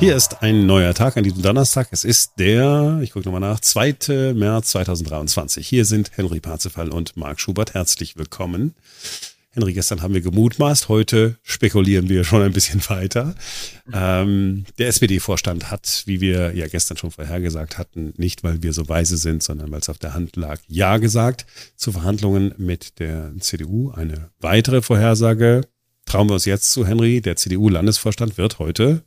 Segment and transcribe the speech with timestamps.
[0.00, 1.88] Hier ist ein neuer Tag an diesem Donnerstag.
[1.90, 4.32] Es ist der, ich gucke nochmal nach, 2.
[4.32, 5.66] März 2023.
[5.66, 7.74] Hier sind Henry Parzefall und Marc Schubert.
[7.74, 8.76] Herzlich willkommen.
[9.50, 13.34] Henry, gestern haben wir gemutmaßt, heute spekulieren wir schon ein bisschen weiter.
[13.92, 18.88] Ähm, der SPD-Vorstand hat, wie wir ja gestern schon vorhergesagt hatten, nicht weil wir so
[18.88, 21.44] weise sind, sondern weil es auf der Hand lag, Ja gesagt
[21.74, 23.90] zu Verhandlungen mit der CDU.
[23.90, 25.62] Eine weitere Vorhersage
[26.04, 27.20] trauen wir uns jetzt zu, Henry.
[27.20, 29.02] Der CDU-Landesvorstand wird heute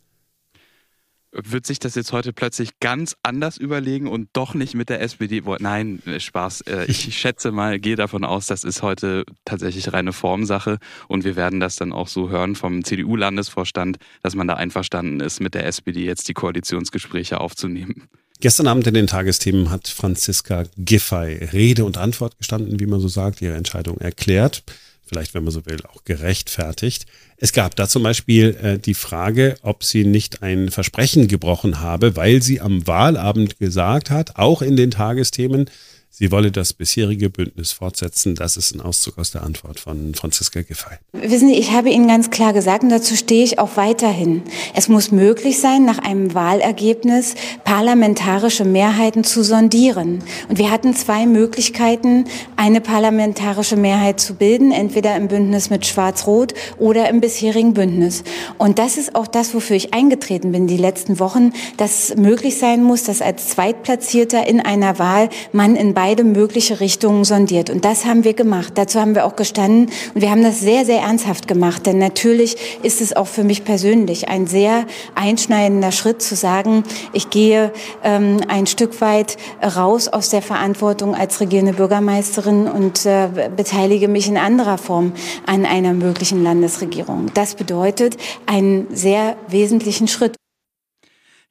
[1.32, 5.42] wird sich das jetzt heute plötzlich ganz anders überlegen und doch nicht mit der SPD.
[5.60, 6.62] Nein, äh, Spaß.
[6.62, 11.36] Äh, ich schätze mal, gehe davon aus, das ist heute tatsächlich reine Formsache und wir
[11.36, 15.66] werden das dann auch so hören vom CDU-Landesvorstand, dass man da einverstanden ist, mit der
[15.66, 18.08] SPD jetzt die Koalitionsgespräche aufzunehmen.
[18.40, 23.08] Gestern Abend in den Tagesthemen hat Franziska Giffey Rede und Antwort gestanden, wie man so
[23.08, 24.64] sagt, ihre Entscheidung erklärt
[25.12, 27.06] vielleicht, wenn man so will, auch gerechtfertigt.
[27.36, 32.16] Es gab da zum Beispiel äh, die Frage, ob sie nicht ein Versprechen gebrochen habe,
[32.16, 35.70] weil sie am Wahlabend gesagt hat, auch in den Tagesthemen,
[36.14, 38.36] Sie wolle das bisherige Bündnis fortsetzen.
[38.36, 40.98] Das ist ein Auszug aus der Antwort von Franziska Giffey.
[41.14, 44.44] Wissen Sie, ich habe Ihnen ganz klar gesagt, und dazu stehe ich auch weiterhin.
[44.76, 50.22] Es muss möglich sein, nach einem Wahlergebnis parlamentarische Mehrheiten zu sondieren.
[50.50, 52.26] Und wir hatten zwei Möglichkeiten,
[52.58, 58.26] eine parlamentarische Mehrheit zu bilden, entweder im Bündnis mit Schwarz-Rot oder im bisherigen Bündnis.
[58.58, 62.84] Und das ist auch das, wofür ich eingetreten bin die letzten Wochen, dass möglich sein
[62.84, 67.70] muss, dass als Zweitplatzierter in einer Wahl man in beide mögliche Richtungen sondiert.
[67.70, 68.74] Und das haben wir gemacht.
[68.74, 69.92] Dazu haben wir auch gestanden.
[70.16, 71.86] Und wir haben das sehr, sehr ernsthaft gemacht.
[71.86, 77.30] Denn natürlich ist es auch für mich persönlich ein sehr einschneidender Schritt zu sagen, ich
[77.30, 77.72] gehe
[78.04, 84.28] ähm, ein Stück weit raus aus der Verantwortung als regierende Bürgermeisterin und äh, beteilige mich
[84.28, 85.14] in anderer Form
[85.46, 87.28] an einer möglichen Landesregierung.
[87.36, 90.41] Das bedeutet einen sehr wesentlichen Schritt.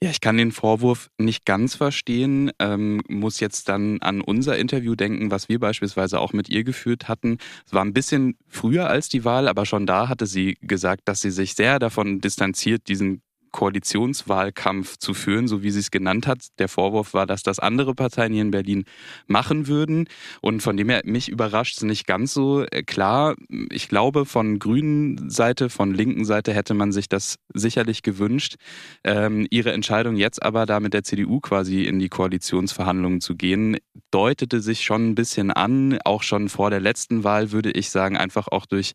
[0.03, 4.95] Ja, ich kann den Vorwurf nicht ganz verstehen, ähm, muss jetzt dann an unser Interview
[4.95, 7.37] denken, was wir beispielsweise auch mit ihr geführt hatten.
[7.67, 11.21] Es war ein bisschen früher als die Wahl, aber schon da hatte sie gesagt, dass
[11.21, 13.21] sie sich sehr davon distanziert, diesen
[13.53, 16.49] Koalitionswahlkampf zu führen, so wie sie es genannt hat.
[16.59, 18.85] Der Vorwurf war, dass das andere Parteien hier in Berlin
[19.27, 20.09] machen würden.
[20.41, 23.35] Und von dem her mich überrascht es nicht ganz so äh, klar.
[23.71, 28.57] Ich glaube, von grünen Seite, von linken Seite hätte man sich das sicherlich gewünscht.
[29.05, 33.77] Ähm, ihre Entscheidung jetzt aber da mit der CDU quasi in die Koalitionsverhandlungen zu gehen,
[34.11, 35.99] deutete sich schon ein bisschen an.
[36.05, 38.93] Auch schon vor der letzten Wahl würde ich sagen, einfach auch durch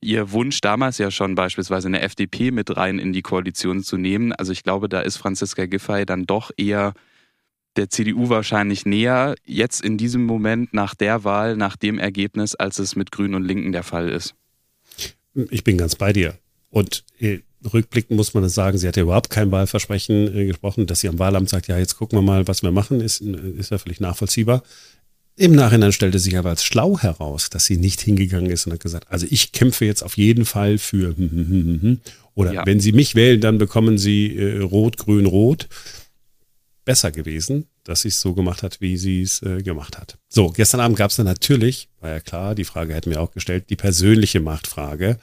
[0.00, 4.32] ihr Wunsch damals ja schon beispielsweise eine FDP mit rein in die Koalition zu nehmen.
[4.32, 6.94] Also ich glaube, da ist Franziska Giffey dann doch eher
[7.76, 12.78] der CDU wahrscheinlich näher, jetzt in diesem Moment nach der Wahl, nach dem Ergebnis, als
[12.78, 14.34] es mit Grünen und Linken der Fall ist.
[15.50, 16.38] Ich bin ganz bei dir.
[16.70, 17.40] Und äh,
[17.72, 21.08] rückblickend muss man das sagen, sie hat ja überhaupt kein Wahlversprechen äh, gesprochen, dass sie
[21.08, 24.00] am Wahlamt sagt, ja, jetzt gucken wir mal, was wir machen, ist, ist ja völlig
[24.00, 24.62] nachvollziehbar.
[25.38, 28.80] Im Nachhinein stellte sich aber als schlau heraus, dass sie nicht hingegangen ist und hat
[28.80, 32.00] gesagt, also ich kämpfe jetzt auf jeden Fall für hm, hm, hm,
[32.34, 32.66] oder ja.
[32.66, 35.68] wenn Sie mich wählen, dann bekommen Sie äh, Rot, Grün, Rot.
[36.84, 40.18] Besser gewesen, dass sie es so gemacht hat, wie sie es äh, gemacht hat.
[40.28, 43.32] So, gestern Abend gab es dann natürlich, war ja klar, die Frage hätten wir auch
[43.32, 45.18] gestellt, die persönliche Machtfrage.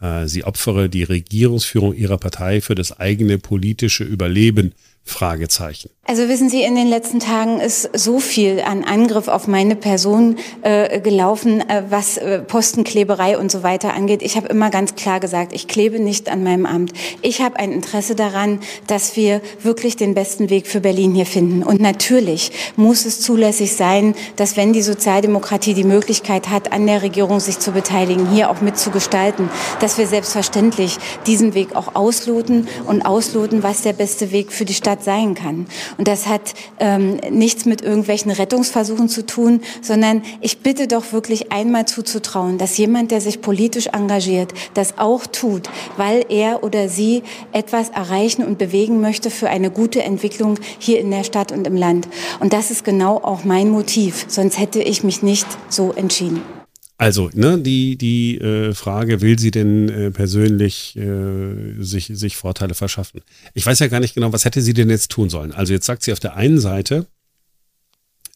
[0.00, 4.72] Äh, sie opfere die Regierungsführung ihrer Partei für das eigene politische Überleben
[5.10, 5.90] Fragezeichen.
[6.06, 10.38] Also wissen Sie, in den letzten Tagen ist so viel an Angriff auf meine Person
[10.62, 14.22] äh, gelaufen, äh, was äh, Postenkleberei und so weiter angeht.
[14.22, 16.94] Ich habe immer ganz klar gesagt, ich klebe nicht an meinem Amt.
[17.22, 21.62] Ich habe ein Interesse daran, dass wir wirklich den besten Weg für Berlin hier finden.
[21.62, 27.02] Und natürlich muss es zulässig sein, dass wenn die Sozialdemokratie die Möglichkeit hat, an der
[27.02, 29.48] Regierung sich zu beteiligen, hier auch mitzugestalten,
[29.78, 34.74] dass wir selbstverständlich diesen Weg auch ausloten und ausloten, was der beste Weg für die
[34.74, 35.66] Stadt sein kann.
[35.98, 41.52] Und das hat ähm, nichts mit irgendwelchen Rettungsversuchen zu tun, sondern ich bitte doch wirklich
[41.52, 47.22] einmal zuzutrauen, dass jemand, der sich politisch engagiert, das auch tut, weil er oder sie
[47.52, 51.76] etwas erreichen und bewegen möchte für eine gute Entwicklung hier in der Stadt und im
[51.76, 52.08] Land.
[52.40, 54.26] Und das ist genau auch mein Motiv.
[54.28, 56.59] Sonst hätte ich mich nicht so entschieden.
[57.00, 62.74] Also, ne, die, die äh, Frage, will sie denn äh, persönlich äh, sich, sich Vorteile
[62.74, 63.22] verschaffen?
[63.54, 65.52] Ich weiß ja gar nicht genau, was hätte sie denn jetzt tun sollen?
[65.52, 67.06] Also jetzt sagt sie auf der einen Seite,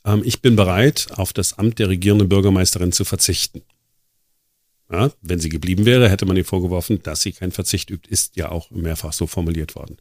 [0.07, 3.61] ähm, ich bin bereit, auf das Amt der regierenden Bürgermeisterin zu verzichten.
[4.91, 8.35] Ja, wenn sie geblieben wäre, hätte man ihr vorgeworfen, dass sie keinen Verzicht übt, ist
[8.37, 9.99] ja auch mehrfach so formuliert worden.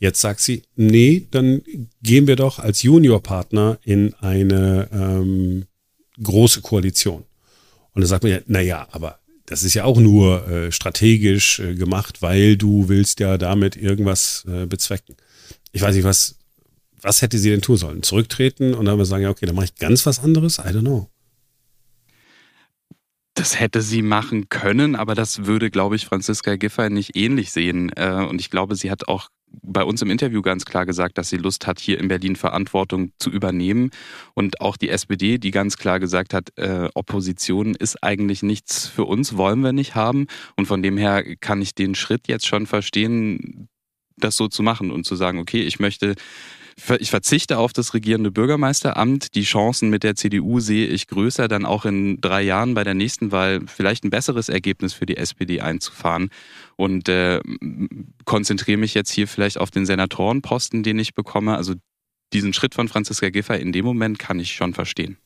[0.00, 1.62] Jetzt sagt sie, nee, dann
[2.02, 5.66] gehen wir doch als Juniorpartner in eine ähm,
[6.20, 7.22] große Koalition.
[7.94, 11.74] Und dann sagt man ja, naja, aber das ist ja auch nur äh, strategisch äh,
[11.74, 15.16] gemacht, weil du willst ja damit irgendwas äh, bezwecken.
[15.72, 16.36] Ich weiß nicht, was,
[17.02, 18.02] was hätte sie denn tun sollen?
[18.02, 20.58] Zurücktreten und dann sagen, ja, okay, dann mache ich ganz was anderes?
[20.58, 21.10] I don't know.
[23.34, 27.90] Das hätte sie machen können, aber das würde, glaube ich, Franziska Giffey nicht ähnlich sehen.
[27.96, 29.30] Äh, und ich glaube, sie hat auch
[29.62, 33.12] bei uns im Interview ganz klar gesagt, dass sie Lust hat, hier in Berlin Verantwortung
[33.18, 33.90] zu übernehmen.
[34.34, 39.04] Und auch die SPD, die ganz klar gesagt hat, äh, Opposition ist eigentlich nichts für
[39.04, 40.26] uns, wollen wir nicht haben.
[40.56, 43.68] Und von dem her kann ich den Schritt jetzt schon verstehen,
[44.16, 46.14] das so zu machen und zu sagen, okay, ich möchte
[46.98, 49.34] ich verzichte auf das regierende Bürgermeisteramt.
[49.34, 52.94] Die Chancen mit der CDU sehe ich größer, dann auch in drei Jahren bei der
[52.94, 56.30] nächsten Wahl vielleicht ein besseres Ergebnis für die SPD einzufahren.
[56.76, 57.40] Und äh,
[58.24, 61.56] konzentriere mich jetzt hier vielleicht auf den Senatorenposten, den ich bekomme.
[61.56, 61.74] Also
[62.32, 65.16] diesen Schritt von Franziska Giffey in dem Moment kann ich schon verstehen.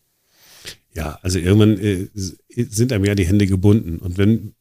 [0.94, 3.98] Ja, also irgendwann äh, sind einem ja die Hände gebunden.
[3.98, 4.54] Und wenn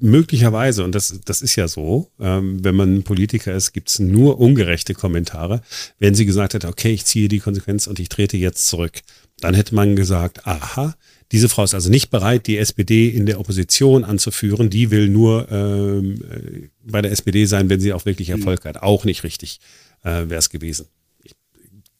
[0.00, 4.94] möglicherweise, und das, das ist ja so, ähm, wenn man Politiker ist, gibt's nur ungerechte
[4.94, 5.62] Kommentare.
[5.98, 9.00] Wenn sie gesagt hätte, okay, ich ziehe die Konsequenz und ich trete jetzt zurück,
[9.40, 10.94] dann hätte man gesagt, aha,
[11.32, 14.68] diese Frau ist also nicht bereit, die SPD in der Opposition anzuführen.
[14.68, 18.36] Die will nur ähm, äh, bei der SPD sein, wenn sie auch wirklich mhm.
[18.36, 18.82] Erfolg hat.
[18.82, 19.60] Auch nicht richtig
[20.02, 20.86] äh, wäre es gewesen.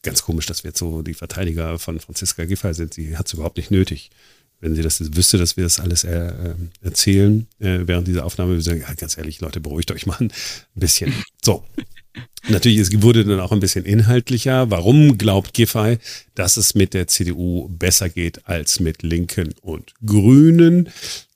[0.03, 2.93] ganz komisch, dass wir jetzt so die Verteidiger von Franziska Giffey sind.
[2.93, 4.11] Sie hat es überhaupt nicht nötig
[4.61, 8.61] wenn sie das wüsste, dass wir das alles äh, erzählen äh, während dieser Aufnahme, wir
[8.61, 10.31] sagen, ja, ganz ehrlich, Leute, beruhigt euch mal ein
[10.75, 11.13] bisschen.
[11.43, 11.63] So.
[12.49, 14.69] Natürlich, es wurde dann auch ein bisschen inhaltlicher.
[14.69, 15.97] Warum glaubt Giffey,
[16.35, 20.89] dass es mit der CDU besser geht als mit Linken und Grünen?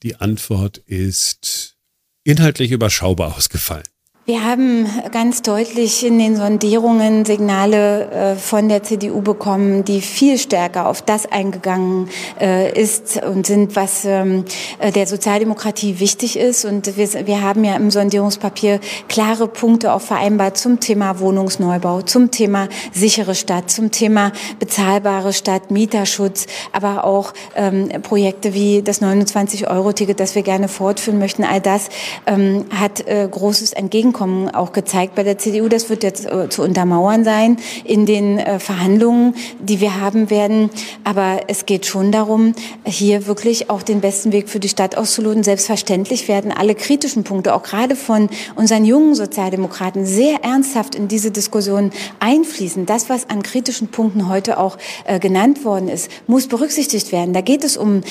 [0.03, 1.75] Die Antwort ist
[2.23, 3.85] inhaltlich überschaubar ausgefallen.
[4.27, 10.39] Wir haben ganz deutlich in den Sondierungen Signale äh, von der CDU bekommen, die viel
[10.39, 12.09] stärker auf das eingegangen
[12.41, 14.43] äh, ist und sind, was ähm,
[14.79, 16.65] äh, der Sozialdemokratie wichtig ist.
[16.65, 22.67] Und wir, haben ja im Sondierungspapier klare Punkte auch vereinbart zum Thema Wohnungsneubau, zum Thema
[22.93, 30.33] sichere Stadt, zum Thema bezahlbare Stadt, Mieterschutz, aber auch ähm, Projekte wie das 29-Euro-Ticket, das
[30.33, 31.43] wir gerne fortführen möchten.
[31.43, 31.89] All das
[32.25, 35.67] ähm, hat großes Entgegenkommen Entgegenkommen auch gezeigt bei der CDU.
[35.67, 40.69] Das wird jetzt äh, zu untermauern sein in den äh, Verhandlungen, die wir haben werden.
[41.03, 42.53] Aber es geht schon darum,
[42.85, 45.43] hier wirklich auch den besten Weg für die Stadt auszuloten.
[45.43, 51.31] Selbstverständlich werden alle kritischen Punkte, auch gerade von unseren jungen Sozialdemokraten, sehr ernsthaft in diese
[51.31, 52.85] Diskussion einfließen.
[52.85, 57.33] Das, was an kritischen Punkten heute auch äh, genannt worden ist, muss berücksichtigt werden.
[57.33, 58.01] Da geht es um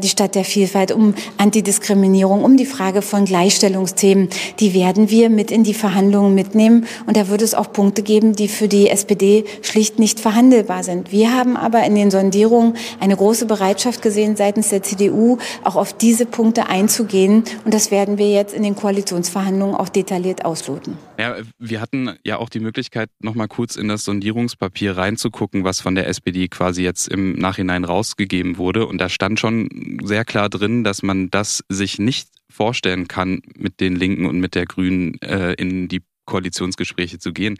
[0.00, 4.28] die Stadt der Vielfalt, um Antidiskriminierung, um die Frage von Gleichstellungsthemen.
[4.60, 6.86] Die werden wir mit mit in die Verhandlungen mitnehmen.
[7.04, 11.12] Und da würde es auch Punkte geben, die für die SPD schlicht nicht verhandelbar sind.
[11.12, 15.92] Wir haben aber in den Sondierungen eine große Bereitschaft gesehen, seitens der CDU auch auf
[15.92, 17.44] diese Punkte einzugehen.
[17.66, 20.96] Und das werden wir jetzt in den Koalitionsverhandlungen auch detailliert ausloten.
[21.18, 25.82] Ja, wir hatten ja auch die Möglichkeit, noch mal kurz in das Sondierungspapier reinzugucken, was
[25.82, 28.86] von der SPD quasi jetzt im Nachhinein rausgegeben wurde.
[28.86, 33.80] Und da stand schon sehr klar drin, dass man das sich nicht vorstellen kann, mit
[33.80, 37.58] den Linken und mit der Grünen äh, in die Koalitionsgespräche zu gehen,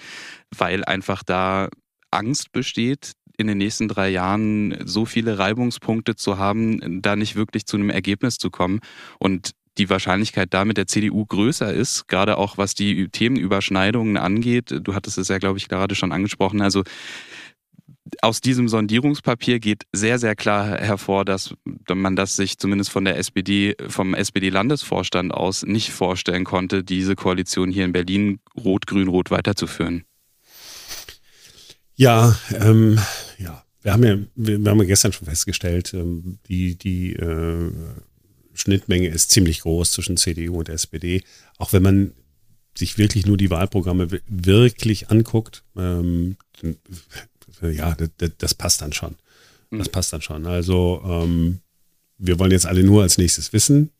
[0.57, 1.69] weil einfach da
[2.11, 7.67] Angst besteht, in den nächsten drei Jahren so viele Reibungspunkte zu haben, da nicht wirklich
[7.67, 8.79] zu einem Ergebnis zu kommen.
[9.19, 14.73] Und die Wahrscheinlichkeit da mit der CDU größer ist, gerade auch was die Themenüberschneidungen angeht.
[14.83, 16.61] Du hattest es ja, glaube ich, gerade schon angesprochen.
[16.61, 16.85] Also
[18.21, 21.55] aus diesem Sondierungspapier geht sehr, sehr klar hervor, dass
[21.93, 27.71] man das sich zumindest von der SPD, vom SPD-Landesvorstand aus nicht vorstellen konnte, diese Koalition
[27.71, 30.05] hier in Berlin rot-grün-rot weiterzuführen.
[31.97, 32.99] Ja, ähm,
[33.39, 33.63] ja.
[33.83, 37.71] Wir haben ja, wir, wir haben ja gestern schon festgestellt, ähm, die, die äh,
[38.55, 41.23] Schnittmenge ist ziemlich groß zwischen CDU und SPD.
[41.59, 42.13] Auch wenn man
[42.77, 46.37] sich wirklich nur die Wahlprogramme wirklich anguckt, ähm,
[47.63, 49.17] ja, das, das, passt dann schon.
[49.71, 50.47] Das passt dann schon.
[50.47, 51.61] Also ähm,
[52.19, 53.91] wir wollen jetzt alle nur als nächstes wissen,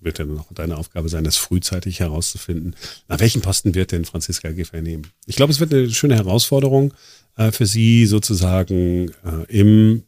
[0.00, 2.76] wird ja noch deine Aufgabe sein, das frühzeitig herauszufinden.
[3.08, 5.08] Nach welchen Posten wird denn Franziska Giffey nehmen?
[5.26, 6.94] Ich glaube, es wird eine schöne Herausforderung
[7.36, 10.04] äh, für sie sozusagen äh, im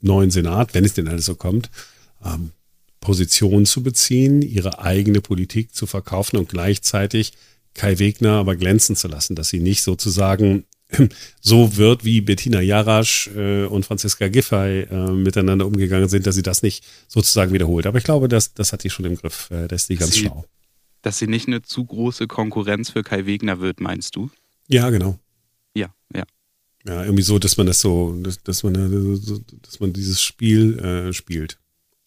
[0.00, 1.70] neuen Senat, wenn es denn alles so kommt,
[2.24, 2.52] ähm,
[3.00, 7.34] Position zu beziehen, ihre eigene Politik zu verkaufen und gleichzeitig
[7.74, 10.64] Kai Wegner aber glänzen zu lassen, dass sie nicht sozusagen
[11.40, 16.42] so wird, wie Bettina Jarasch äh, und Franziska Giffey äh, miteinander umgegangen sind, dass sie
[16.42, 17.86] das nicht sozusagen wiederholt.
[17.86, 19.50] Aber ich glaube, das, das hat sie schon im Griff.
[19.50, 20.44] Äh, das ist die ganz sie, schlau.
[21.02, 24.30] Dass sie nicht eine zu große Konkurrenz für Kai Wegner wird, meinst du?
[24.68, 25.18] Ja, genau.
[25.74, 26.24] Ja, ja.
[26.86, 28.74] Ja, irgendwie so, dass man das so, dass, dass man,
[29.62, 31.58] dass man dieses Spiel äh, spielt.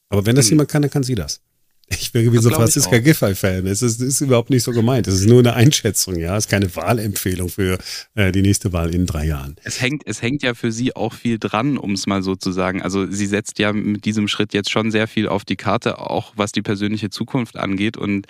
[0.08, 0.52] Aber wenn das hm.
[0.52, 1.42] jemand kann, dann kann sie das.
[1.90, 3.66] Ich bin wie so Franziska Giffey-Fan.
[3.66, 5.08] Es ist, ist, überhaupt nicht so gemeint.
[5.08, 6.38] Es ist nur eine Einschätzung, ja.
[6.38, 7.78] Es ist keine Wahlempfehlung für
[8.16, 9.56] äh, die nächste Wahl in drei Jahren.
[9.64, 12.52] Es hängt, es hängt ja für sie auch viel dran, um es mal so zu
[12.52, 12.82] sagen.
[12.82, 16.34] Also sie setzt ja mit diesem Schritt jetzt schon sehr viel auf die Karte, auch
[16.36, 17.98] was die persönliche Zukunft angeht.
[17.98, 18.28] Und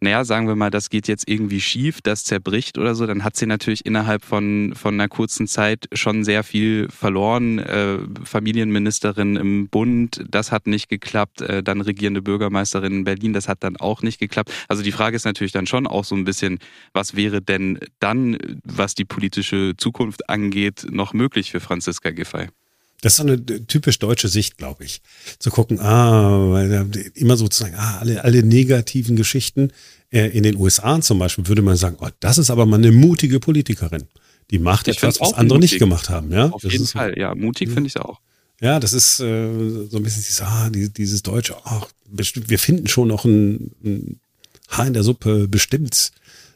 [0.00, 3.36] naja, sagen wir mal, das geht jetzt irgendwie schief, das zerbricht oder so, dann hat
[3.36, 7.58] sie natürlich innerhalb von, von einer kurzen Zeit schon sehr viel verloren.
[7.58, 11.40] Äh, Familienministerin im Bund, das hat nicht geklappt.
[11.40, 14.52] Äh, dann regierende Bürgermeisterin in Berlin, das hat dann auch nicht geklappt.
[14.68, 16.58] Also die Frage ist natürlich dann schon auch so ein bisschen,
[16.92, 22.48] was wäre denn dann, was die politische Zukunft angeht, noch möglich für Franziska Giffey?
[23.00, 25.02] Das ist so eine typisch deutsche Sicht, glaube ich.
[25.38, 26.54] Zu gucken, ah,
[27.14, 29.70] immer sozusagen, ah, alle, alle negativen Geschichten.
[30.10, 32.92] Äh, in den USA zum Beispiel würde man sagen, oh, das ist aber mal eine
[32.92, 34.04] mutige Politikerin.
[34.50, 35.72] Die macht ich etwas, was andere mutig.
[35.72, 36.32] nicht gemacht haben.
[36.32, 36.50] Ja?
[36.50, 37.34] Auf das jeden Fall, ja.
[37.34, 38.20] Mutig finde ich es auch.
[38.60, 42.86] Ja, das ist äh, so ein bisschen dieses, ah, dieses Deutsche, ach, bestimmt, wir finden
[42.86, 44.20] schon noch ein, ein
[44.68, 46.12] Haar in der Suppe, bestimmt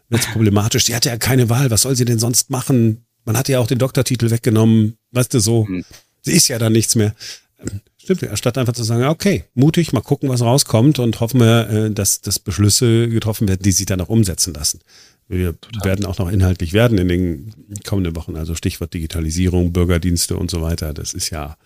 [0.09, 0.87] wird problematisch.
[0.87, 3.05] Sie hatte ja keine Wahl, was soll sie denn sonst machen?
[3.27, 5.67] Man hat ja auch den Doktortitel weggenommen, weißt du so.
[5.67, 5.85] Mhm
[6.27, 7.15] ist ja dann nichts mehr.
[7.59, 11.69] Ähm, stimmt, anstatt einfach zu sagen, okay, mutig, mal gucken, was rauskommt und hoffen wir,
[11.69, 14.81] äh, dass, dass Beschlüsse getroffen werden, die sich dann auch umsetzen lassen.
[15.29, 15.85] Wir Total.
[15.85, 17.55] werden auch noch inhaltlich werden in den
[17.87, 18.37] kommenden Wochen.
[18.37, 20.93] Also Stichwort Digitalisierung, Bürgerdienste und so weiter.
[20.93, 21.57] Das ist ja,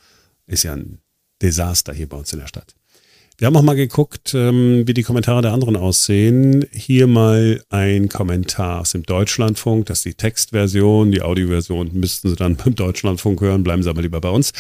[0.47, 0.99] ist ja ein
[1.41, 2.75] Desaster hier bei uns in der Stadt.
[3.37, 6.67] Wir haben auch mal geguckt, ähm, wie die Kommentare der anderen aussehen.
[6.71, 9.87] Hier mal ein Kommentar aus dem Deutschlandfunk.
[9.87, 11.11] Das ist die Textversion.
[11.11, 13.65] Die Audioversion müssten Sie dann beim Deutschlandfunk hören.
[13.65, 14.53] Bleiben Sie aber lieber bei uns.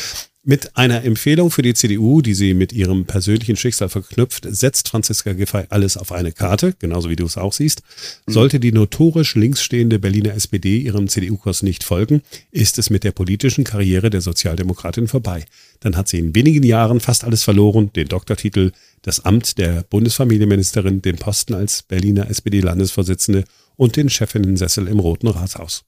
[0.47, 5.33] Mit einer Empfehlung für die CDU, die sie mit ihrem persönlichen Schicksal verknüpft, setzt Franziska
[5.33, 7.81] Giffey alles auf eine Karte, genauso wie du es auch siehst.
[8.27, 12.21] Sollte die notorisch linksstehende Berliner SPD ihrem CDU-Kurs nicht folgen,
[12.51, 15.47] ist es mit der politischen Karriere der Sozialdemokratin vorbei.
[15.81, 21.01] Dann hat sie in wenigen Jahren fast alles verloren, den Doktortitel, das Amt der Bundesfamilienministerin,
[21.01, 23.45] den Posten als Berliner SPD-Landesvorsitzende
[23.77, 25.87] und den Chefinnensessel im Roten Rathaus.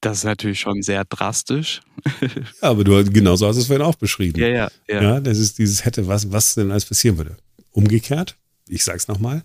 [0.00, 1.80] Das ist natürlich schon sehr drastisch.
[2.62, 4.40] Ja, aber du genauso hast es vorhin auch beschrieben.
[4.40, 5.02] Ja, ja, ja.
[5.02, 7.36] ja das ist dieses hätte, was, was denn alles passieren würde.
[7.72, 8.36] Umgekehrt,
[8.68, 9.42] ich sag's nochmal,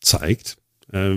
[0.00, 0.56] zeigt,
[0.92, 1.16] äh,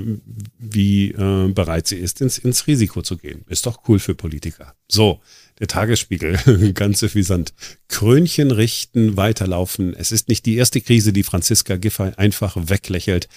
[0.58, 3.46] wie äh, bereit sie ist, ins, ins Risiko zu gehen.
[3.48, 4.74] Ist doch cool für Politiker.
[4.88, 5.22] So,
[5.60, 7.54] der Tagesspiegel, ganz suffisant.
[7.88, 9.94] Krönchen richten, weiterlaufen.
[9.94, 13.28] Es ist nicht die erste Krise, die Franziska Giffey einfach weglächelt.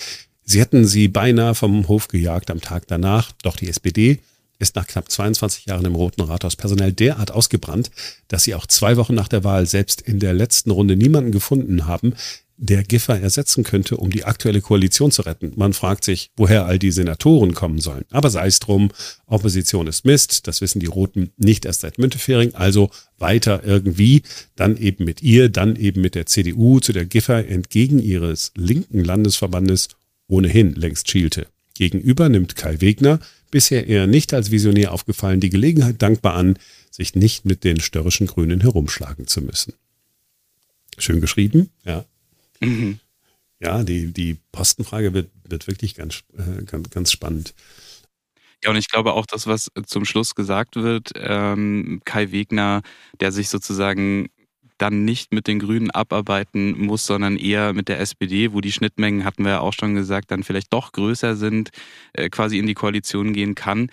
[0.45, 4.21] Sie hätten sie beinahe vom Hof gejagt am Tag danach, doch die SPD
[4.63, 7.91] ist nach knapp 22 Jahren im Roten Rathaus personell derart ausgebrannt,
[8.29, 11.87] dass sie auch zwei Wochen nach der Wahl selbst in der letzten Runde niemanden gefunden
[11.87, 12.15] haben,
[12.57, 15.53] der Giffer ersetzen könnte, um die aktuelle Koalition zu retten.
[15.57, 18.05] Man fragt sich, woher all die Senatoren kommen sollen.
[18.11, 18.91] Aber sei es drum,
[19.27, 24.23] Opposition ist Mist, das wissen die Roten nicht erst seit Müntefering, also weiter irgendwie,
[24.55, 29.03] dann eben mit ihr, dann eben mit der CDU, zu der Giffer entgegen ihres linken
[29.03, 29.89] Landesverbandes
[30.29, 31.49] ohnehin längst schielte.
[31.75, 33.19] Gegenüber nimmt Kai Wegner,
[33.53, 36.59] bisher eher nicht als Visionär aufgefallen, die Gelegenheit dankbar an,
[36.91, 39.75] sich nicht mit den störrischen Grünen herumschlagen zu müssen.
[40.99, 42.05] Schön geschrieben, ja.
[42.61, 42.99] Mhm.
[43.61, 47.55] Ja, die, die Postenfrage wird, wird wirklich ganz, äh, ganz, ganz spannend.
[48.65, 52.83] Ja, und ich glaube auch das, was zum Schluss gesagt wird, ähm, Kai Wegner,
[53.21, 54.29] der sich sozusagen
[54.83, 59.25] dann nicht mit den Grünen abarbeiten muss, sondern eher mit der SPD, wo die Schnittmengen,
[59.25, 61.71] hatten wir ja auch schon gesagt, dann vielleicht doch größer sind,
[62.15, 63.91] äh, quasi in die Koalition gehen kann.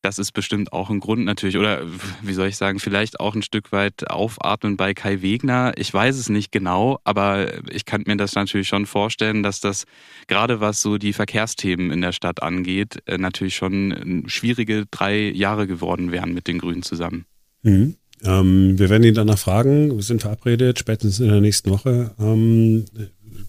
[0.00, 1.82] Das ist bestimmt auch ein Grund natürlich, oder
[2.22, 5.72] wie soll ich sagen, vielleicht auch ein Stück weit aufatmen bei Kai Wegner.
[5.76, 9.86] Ich weiß es nicht genau, aber ich kann mir das natürlich schon vorstellen, dass das
[10.28, 15.66] gerade was so die Verkehrsthemen in der Stadt angeht, äh, natürlich schon schwierige drei Jahre
[15.66, 17.24] geworden wären mit den Grünen zusammen.
[17.64, 17.96] Mhm.
[18.24, 19.94] Ähm, wir werden ihn danach fragen.
[19.94, 22.84] Wir sind verabredet, spätestens in der nächsten Woche ähm,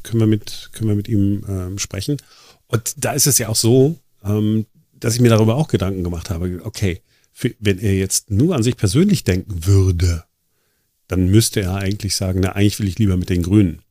[0.03, 2.17] können, wir mit, können wir mit ihm ähm, sprechen.
[2.67, 6.29] Und da ist es ja auch so, ähm, dass ich mir darüber auch Gedanken gemacht
[6.29, 6.61] habe.
[6.63, 10.25] Okay, für, wenn er jetzt nur an sich persönlich denken würde,
[11.07, 13.81] dann müsste er eigentlich sagen, na, eigentlich will ich lieber mit den Grünen.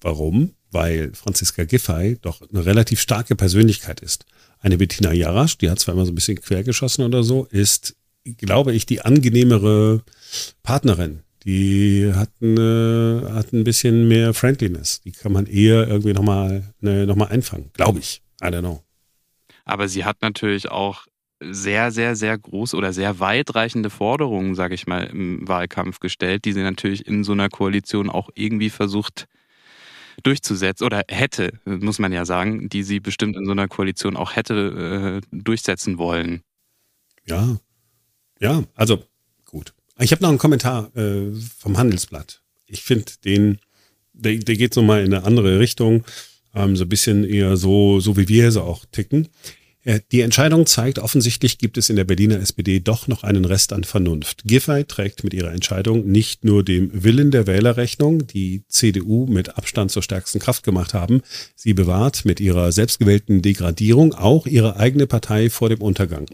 [0.00, 0.54] Warum?
[0.70, 4.24] Weil Franziska Giffey doch eine relativ starke Persönlichkeit ist.
[4.60, 8.72] Eine Bettina Jarasch, die hat zwar immer so ein bisschen quergeschossen oder so, ist glaube
[8.72, 10.02] ich, die angenehmere
[10.62, 11.20] Partnerin.
[11.44, 15.02] Die hat, eine, hat ein bisschen mehr Friendliness.
[15.02, 18.22] Die kann man eher irgendwie nochmal ne, noch einfangen, glaube ich.
[18.42, 18.82] I don't know.
[19.66, 21.06] Aber sie hat natürlich auch
[21.40, 26.52] sehr, sehr, sehr groß oder sehr weitreichende Forderungen, sage ich mal, im Wahlkampf gestellt, die
[26.52, 29.26] sie natürlich in so einer Koalition auch irgendwie versucht
[30.22, 34.36] durchzusetzen oder hätte, muss man ja sagen, die sie bestimmt in so einer Koalition auch
[34.36, 36.42] hätte äh, durchsetzen wollen.
[37.26, 37.56] Ja,
[38.44, 39.02] ja, also
[39.46, 39.72] gut.
[39.98, 42.42] Ich habe noch einen Kommentar äh, vom Handelsblatt.
[42.66, 43.58] Ich finde den,
[44.12, 46.04] der, der geht so mal in eine andere Richtung.
[46.54, 49.28] ähm, so ein bisschen eher so, so wie wir so auch ticken.
[49.82, 53.72] Äh, die Entscheidung zeigt, offensichtlich gibt es in der Berliner SPD doch noch einen Rest
[53.72, 54.42] an Vernunft.
[54.44, 59.90] Giffey trägt mit ihrer Entscheidung nicht nur dem Willen der Wählerrechnung, die CDU mit Abstand
[59.90, 61.22] zur stärksten Kraft gemacht haben,
[61.56, 66.26] sie bewahrt mit ihrer selbstgewählten Degradierung auch ihre eigene Partei vor dem Untergang.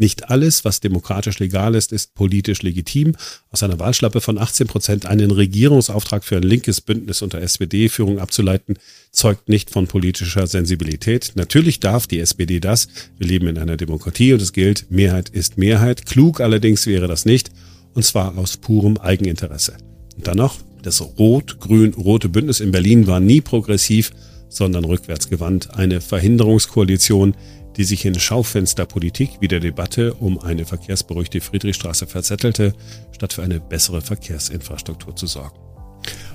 [0.00, 3.16] Nicht alles, was demokratisch legal ist, ist politisch legitim.
[3.50, 8.78] Aus einer Wahlschlappe von 18 Prozent einen Regierungsauftrag für ein linkes Bündnis unter SPD-Führung abzuleiten,
[9.10, 11.32] zeugt nicht von politischer Sensibilität.
[11.34, 12.86] Natürlich darf die SPD das.
[13.18, 16.06] Wir leben in einer Demokratie und es gilt, Mehrheit ist Mehrheit.
[16.06, 17.50] Klug allerdings wäre das nicht,
[17.94, 19.76] und zwar aus purem Eigeninteresse.
[20.16, 24.12] Und dann noch, das rot-grün-rote Bündnis in Berlin war nie progressiv,
[24.48, 25.74] sondern rückwärtsgewandt.
[25.74, 27.34] Eine Verhinderungskoalition,
[27.78, 32.74] die sich in Schaufensterpolitik wie der Debatte um eine verkehrsberuhigte Friedrichstraße verzettelte,
[33.12, 35.56] statt für eine bessere Verkehrsinfrastruktur zu sorgen.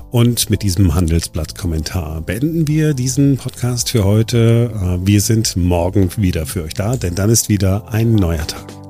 [0.10, 4.72] Und mit diesem Handelsblatt-Kommentar beenden wir diesen Podcast für heute.
[4.72, 8.83] Äh, wir sind morgen wieder für euch da, denn dann ist wieder ein neuer Tag.